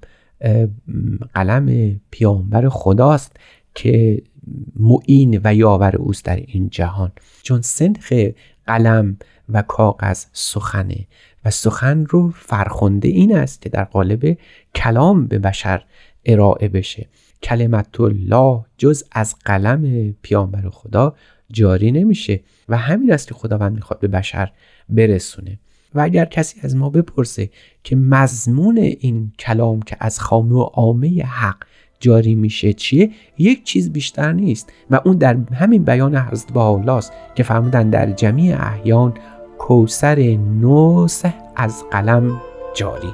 [1.35, 3.37] قلم پیامبر خداست
[3.75, 4.23] که
[4.77, 7.13] معین و یاور اوست در این جهان.
[7.43, 8.13] چون سنخ
[8.67, 9.17] قلم
[9.49, 11.07] و کاغذ سخنه
[11.45, 14.39] و سخن رو فرخنده این است که در قالب
[14.75, 15.85] کلام به بشر
[16.25, 17.09] ارائه بشه.
[17.43, 21.15] کلمت الله جز از قلم پیامبر خدا
[21.51, 24.53] جاری نمیشه و همین است که خداوند می‌خواد به بشر
[24.89, 25.59] برسونه.
[25.95, 27.51] و اگر کسی از ما بپرسه
[27.85, 31.57] که مضمون این کلام که از خامه و عامه حق
[32.01, 36.57] جاری میشه چیه یک چیز بیشتر نیست و اون در همین بیان حضرت
[36.89, 39.15] است که فرمودن در جمعی احیان
[39.59, 40.19] کوسر
[40.61, 42.41] نوسه از قلم
[42.75, 43.13] جاری.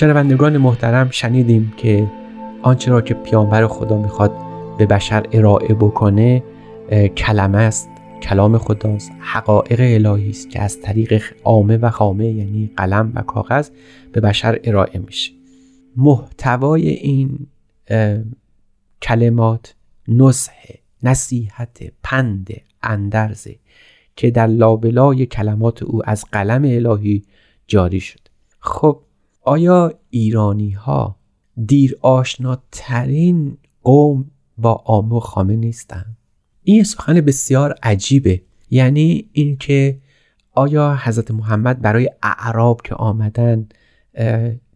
[0.00, 2.10] شنوندگان محترم شنیدیم که
[2.62, 4.32] آنچه را که پیامبر خدا می‌خواد
[4.78, 6.42] به بشر ارائه بکنه
[7.16, 7.90] کلمه است
[8.22, 13.70] کلام خداست حقایق الهی است که از طریق عامه و خامه یعنی قلم و کاغذ
[14.12, 15.32] به بشر ارائه میشه.
[15.96, 17.46] محتوای این
[19.02, 19.74] کلمات
[20.08, 20.52] نصح
[21.02, 22.48] نصیحت پند
[22.82, 23.56] اندرزه
[24.16, 27.22] که در لابلای کلمات او از قلم الهی
[27.66, 28.20] جاری شد.
[28.60, 29.00] خب
[29.42, 31.16] آیا ایرانی ها
[31.66, 36.16] دیر آشناترین قوم با آمو خامه نیستند
[36.64, 38.42] این سخن بسیار عجیبه.
[38.70, 39.98] یعنی اینکه
[40.52, 43.68] آیا حضرت محمد برای اعراب که آمدن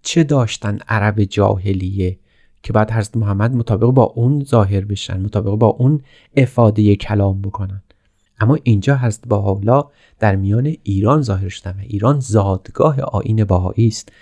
[0.02, 2.18] چه داشتن عرب جاهلیه
[2.62, 6.00] که بعد حضرت محمد مطابق با اون ظاهر بشن مطابق با اون
[6.36, 7.82] افاده کلام بکنن؟
[8.40, 9.84] اما اینجا حضرت حالا
[10.18, 14.12] در میان ایران ظاهر شدن ایران زادگاه آین باهایی است.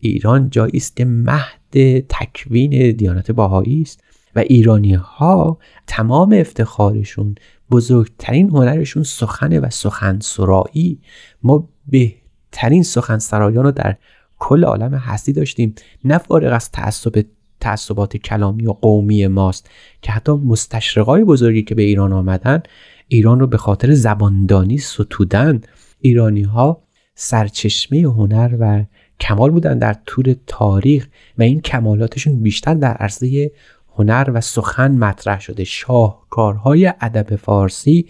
[0.00, 4.04] ایران جایی است که مهد تکوین دیانت باهایی است
[4.36, 7.34] و ایرانی ها تمام افتخارشون
[7.70, 11.00] بزرگترین هنرشون سخنه و سخن سرایی
[11.42, 13.96] ما بهترین سخن سرایان رو در
[14.38, 15.74] کل عالم هستی داشتیم.
[16.04, 17.24] نه فارغ از تعصب
[17.60, 19.70] تعصبات کلامی و قومی ماست
[20.02, 22.62] که حتی مستشرقای بزرگی که به ایران آمدن
[23.08, 25.60] ایران رو به خاطر زباندانی ستودن.
[26.00, 26.82] ایرانی ها
[27.14, 28.84] سرچشمه هنر و
[29.20, 31.08] کمال بودن در طول تاریخ
[31.38, 33.50] و این کمالاتشون بیشتر در عرصه
[33.96, 35.64] هنر و سخن مطرح شده.
[35.64, 38.06] شاهکارهای ادب فارسی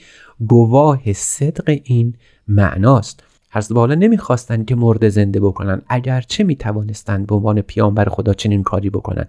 [0.48, 2.14] گواه صدق این
[2.48, 3.22] معناست.
[3.53, 5.82] حضرت بالا نمی‌خواستند که مرده زنده بکنن.
[5.88, 9.26] اگرچه می‌توانستند به عنوان پیامبر خدا چنین کاری بکنن.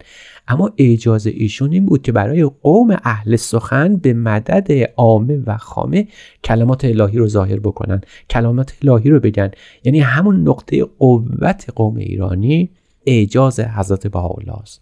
[0.48, 6.08] اما اجازه ایشون این بود که برای قوم اهل سخن به مدد عامه و خامه
[6.44, 8.02] کلمات الهی رو ظاهر بکنن.
[8.30, 9.52] کلمات الهی رو بگن.
[9.84, 12.70] یعنی همون نقطه قوت قوم ایرانی
[13.06, 14.82] اعجاز حضرت بهاءالله است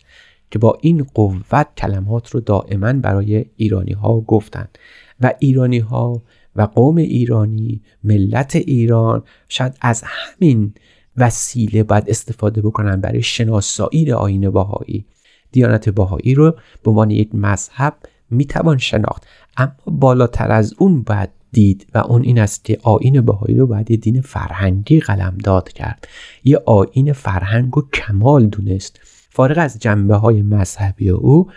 [0.52, 4.78] که با این قوت کلمات رو دائما برای ایرانی ها گفتند
[5.22, 6.22] و ایرانی ها
[6.56, 10.74] و قوم ایرانی ملت ایران شاید از همین
[11.18, 15.06] وسیله باید استفاده بکنن برای شناسایی آین باهایی
[15.52, 16.52] دیانت باهایی رو
[16.84, 17.94] به عنوان یک مذهب
[18.30, 19.28] می‌توان شناخت.
[19.58, 23.92] اما بالاتر از اون باید دید و اون این است که آین باهایی رو باید
[23.92, 25.04] یه دین فرهنگی
[25.44, 26.08] داد کرد.
[26.44, 29.00] یه آین فرهنگ و کمال دونست.
[29.30, 31.48] فارغ از جنبه های مذهبی او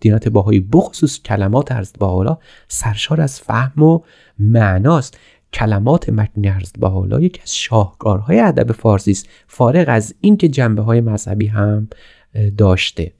[0.00, 2.38] دینات باهایی بخصوص کلمات ارز باحالا
[2.68, 4.00] سرشار از فهم و
[4.38, 5.18] معناست.
[5.52, 9.28] کلمات متن ارز باحالا یکی از شاهکارهای ادب فارسی است.
[9.46, 11.88] فارغ از اینکه جنبه های مذهبی هم
[12.58, 13.12] داشته.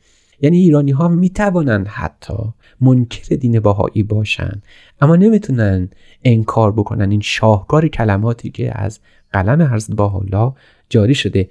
[0.43, 2.35] یعنی ایرانی ها می توانند حتی
[2.81, 4.63] منکر دین باهایی باشند
[5.01, 5.89] اما نمی‌تونن
[6.25, 9.01] انکار بکنن این شاهکار کلماتی که از
[9.33, 10.55] قلم ارز باحالا
[10.89, 11.51] جاری شده.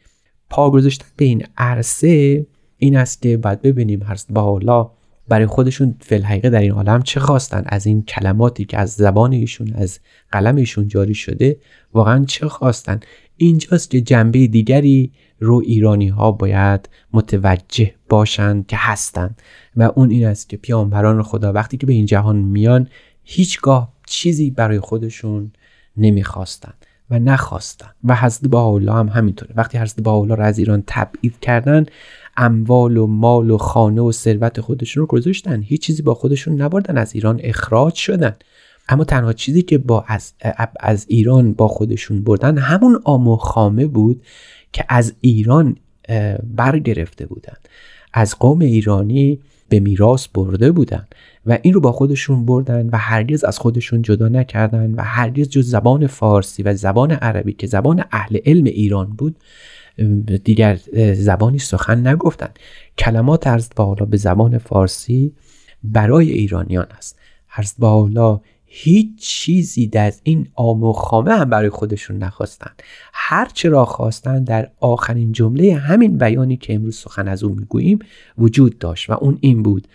[0.49, 2.45] پا گذاشتن به این عرصه
[2.77, 4.91] این است که باید ببینیم ارز باحالا
[5.30, 9.73] برای خودشون فلحقیقه در این عالم چه خواستن؟ از این کلماتی که از زبان ایشون
[9.73, 9.99] از
[10.32, 11.57] قلم ایشون جاری شده
[11.93, 12.99] واقعا چه خواستن؟
[13.38, 19.41] اینجاست که جنبه دیگری رو ایرانی ها باید متوجه باشند که هستند
[19.75, 22.88] و اون این است که پیامبران خدا وقتی که به این جهان میان
[23.23, 25.51] هیچگاه چیزی برای خودشون
[25.97, 26.73] نمی‌خواستن
[27.09, 27.89] و نخواستن.
[28.03, 29.53] و حضرت الله هم همینطوره.
[29.55, 31.86] وقتی حضرت الله رو از ایران تبعید کردن
[32.39, 35.61] اموال و مال و خانه و ثروت خودشون رو گذاشتن.
[35.61, 38.35] هیچ چیزی با خودشون نبردن از ایران اخراج شدن.
[38.89, 40.33] اما تنها چیزی که با از,
[40.79, 44.21] از ایران با خودشون بردن همون آم خامه بود
[44.73, 45.75] که از ایران
[46.55, 47.55] برگرفته بودن.
[48.13, 51.07] از قوم ایرانی به میراث برده بودن
[51.45, 55.69] و این رو با خودشون بردن و هرگز از خودشون جدا نکردن و هرگز جز
[55.69, 59.35] زبان فارسی و زبان عربی که زبان اهل علم ایران بود
[60.43, 60.79] دیگر
[61.13, 62.49] زبانی سخن نگفتن
[62.97, 65.33] کلمات عرض بالا به زبان فارسی
[65.83, 67.19] برای ایرانیان است.
[67.55, 72.71] عرض بالا هیچ چیزی در این آم و خامه هم برای خودشون نخواستن
[73.13, 77.99] هرچه را خواستن در آخرین جمله همین بیانی که امروز سخن از او می‌گوییم
[78.37, 79.87] وجود داشت و اون این بود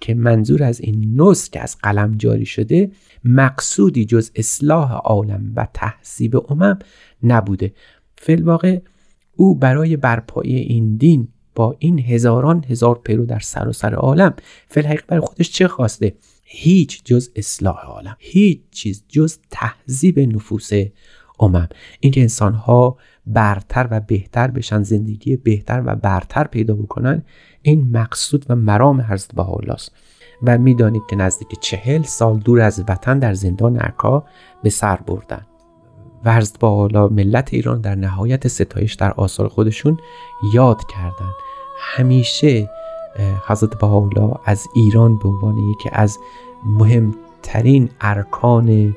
[0.00, 2.90] که منظور از این که از قلم جاری شده
[3.24, 6.78] مقصودی جز اصلاح عالم و تحصیب امم
[7.22, 7.72] نبوده.
[8.16, 8.78] فیلواقع
[9.36, 14.34] او برای برپایی این دین با این هزاران هزار پیرو در سراسر عالم
[14.68, 20.70] فلحقیقت برای خودش چه خواسته؟ هیچ جز اصلاح عالم هیچ چیز جز تهذیب نفوس
[21.40, 21.68] امم.
[22.00, 27.22] اینکه انسان ها برتر و بهتر بشن زندگی بهتر و برتر پیدا بکنن
[27.62, 29.92] این مقصود و مرام حضرت بها است.
[30.42, 34.24] و می‌دانید که نزدیک چهل سال دور از وطن در زندان عکا
[34.62, 35.46] به سر بردن.
[36.24, 39.98] و با حالا ملت ایران در نهایت ستایش در آثار خودشون
[40.54, 41.32] یاد کردن.
[41.78, 42.70] همیشه
[43.46, 46.18] حضرت بهاءالله از ایران به عنوان یکی از
[46.66, 48.96] مهمترین ارکان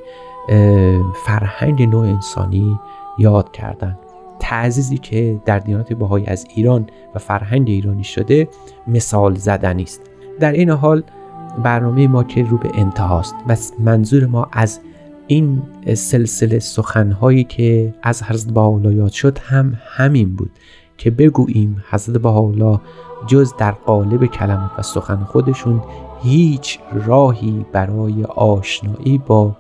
[1.26, 2.80] فرهنگ نوع انسانی
[3.18, 3.98] یاد کردند
[4.40, 8.48] تعزیزی که در دیانت بهایی از ایران و فرهنگ ایرانی شده
[8.88, 10.02] مثال زدنی است.
[10.40, 11.04] در این حال
[11.64, 13.36] برنامه ما که رو به انتهاست.
[13.48, 14.80] و منظور ما از
[15.28, 15.64] این
[15.94, 20.52] سلسله سخنهایی که از حضرت بهاءالله یاد شد هم همین بود
[20.98, 22.80] که بگوییم حضرت بهاءالله
[23.28, 25.84] جز در قالب کلمات و سخن خودشون
[26.24, 29.56] هیچ راهی برای آشنایی با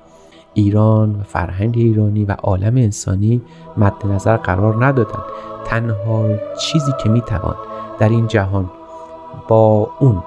[0.53, 3.41] ایران و فرهنگ ایرانی و عالم انسانی
[3.77, 5.23] مد نظر قرار ندادن.
[5.65, 6.29] تنها
[6.61, 7.55] چیزی که می‌توان
[7.99, 8.71] در این جهان
[9.47, 10.23] با اون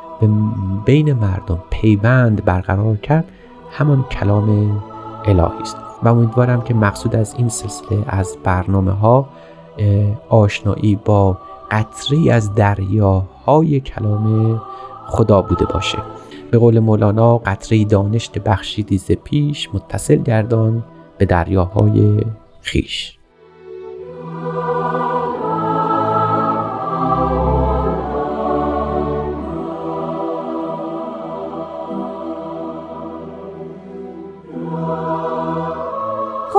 [0.85, 3.25] بین مردم پیوند برقرار کرد
[3.71, 4.81] همان کلام
[5.25, 5.77] الهی است.
[6.03, 9.29] و امیدوارم که مقصود از این سلسله از برنامه ها
[10.29, 11.39] آشنایی با
[11.71, 14.61] قطری از دریاهای کلام
[15.07, 15.99] خدا بوده باشه.
[16.51, 20.85] به قول مولانا قطره دانشت بخشیدی ز پیش متصل گردان
[21.19, 22.25] به دریاهای
[22.61, 23.19] خیش.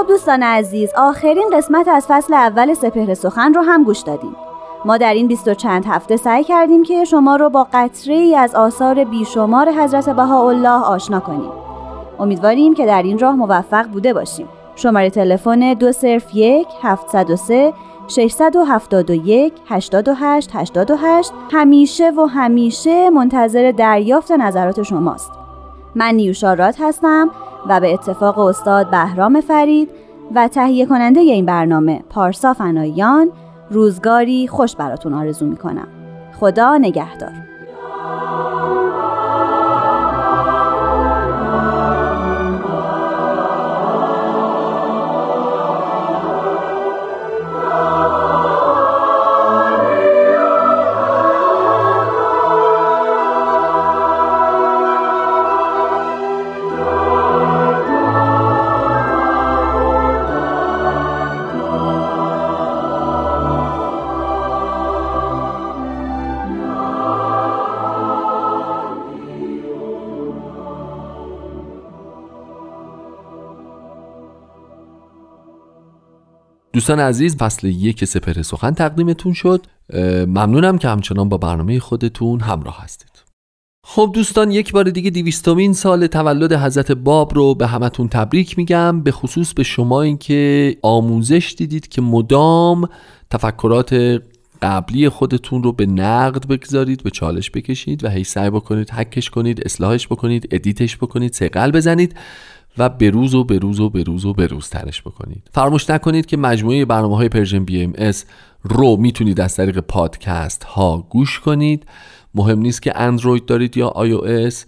[0.09, 4.35] دوستان عزیز آخرین قسمت از فصل اول سپهر سخن رو هم گوش دادیم.
[4.85, 8.35] ما در این بیست و چند هفته سعی کردیم که شما رو با قطره ای
[8.35, 11.51] از آثار بیشمار حضرت بهاءالله آشنا کنیم.
[12.19, 14.47] امیدواریم که در این راه موفق بوده باشیم.
[14.75, 17.73] شماره تلفن دو صرف یک هفت و سه
[18.07, 25.31] 671 88 88 همیشه و همیشه منتظر دریافت نظرات شماست.
[25.95, 27.29] من نیوشارات هستم.
[27.67, 29.89] و به اتفاق استاد بهرام فرید
[30.35, 33.31] و تهیه کننده این برنامه پارسا فنایان
[33.69, 35.87] روزگاری خوش براتون آرزو می‌کنم.
[36.39, 37.48] خدا نگهدار.
[76.79, 79.65] دوستان عزیز فصل یک سپر سخن تقدیمتون شد.
[80.27, 83.09] ممنونم که همچنان با برنامه خودتون همراه هستید.
[83.83, 89.01] خب دوستان یک بار دیگه دویستمین سال تولد حضرت باب رو به همتون تبریک میگم
[89.01, 92.89] به خصوص به شما این که آموزش دیدید که مدام
[93.29, 94.21] تفکرات
[94.61, 99.61] قبلی خودتون رو به نقد بگذارید به چالش بکشید و هی سعی بکنید حکش کنید
[99.65, 102.15] اصلاحش بکنید edit ش بکنید صیقل بزنید.
[102.79, 105.49] و به‌روز و به‌روز و به‌روز و به‌روز ترش بکنید.
[105.51, 108.25] فراموش نکنید که مجموعه برنامه های Persian BMS
[108.63, 111.85] رو می‌تونید از طریق پادکست ها گوش کنید.
[112.35, 114.65] مهم نیست که اندروید دارید یا iOS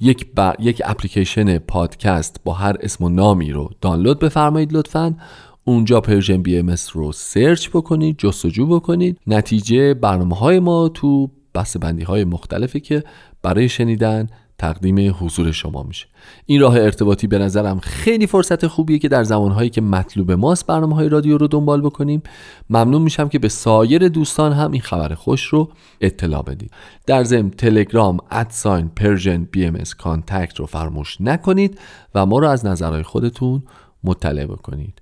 [0.00, 0.26] یک,
[0.58, 5.16] یک اپلیکیشن پادکست با هر اسم و نامی رو دانلود بفرمایید لطفا.
[5.64, 9.18] اونجا Persian BMS رو search بکنید جستجو بکنید.
[9.26, 13.04] نتیجه برنامه های ما تو بسته بندی های مختلفی که
[13.42, 14.26] برای شنیدن
[14.60, 16.06] تقدیم حضور شما میشه.
[16.46, 20.94] این راه ارتباطی به نظرم خیلی فرصت خوبیه که در زمانهایی که مطلوب ماست برنامه
[20.94, 22.22] های رادیو رو دنبال بکنیم.
[22.70, 26.70] ممنون میشم که به سایر دوستان هم این خبر خوش رو اطلاع بدید.
[27.06, 31.78] در ضمن تلگرام at sign Persian BM contact رو فراموش نکنید
[32.14, 33.62] و ما رو از نظرهای خودتون
[34.04, 35.00] مطلع بکنید.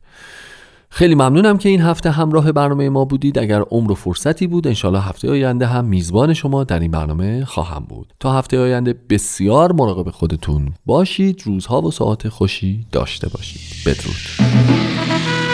[0.91, 3.39] خیلی ممنونم که این هفته همراه برنامه ما بودید.
[3.39, 7.84] اگر عمر و فرصتی بود انشالله هفته آینده هم میزبان شما در این برنامه خواهم
[7.89, 8.14] بود.
[8.20, 13.61] تا هفته آینده بسیار مراقب خودتون باشید روزها و ساعت خوشی داشته باشید.
[13.86, 15.47] بدرود.